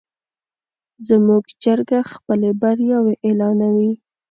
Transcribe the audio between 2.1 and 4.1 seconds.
خپلې بریاوې اعلانوي.